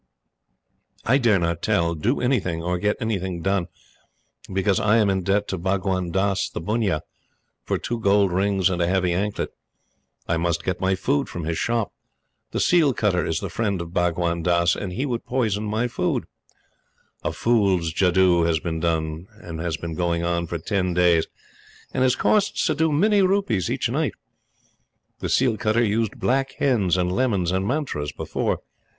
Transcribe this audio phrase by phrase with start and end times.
[1.05, 3.67] I dare not tell, do anything, or get anything done,
[4.51, 7.03] because I am in debt to Bhagwan Dass the bunnia
[7.65, 9.49] for two gold rings and a heavy anklet.
[10.27, 11.93] I must get my food from his shop.
[12.49, 16.25] The seal cutter is the friend of Bhagwan Dass, and he would poison my food.
[17.23, 18.79] A fool's jadoo has been
[19.95, 21.27] going on for ten days,
[21.93, 24.15] and has cost Suddhoo many rupees each night.
[25.19, 28.61] The seal cutter used black hens and lemons and mantras before.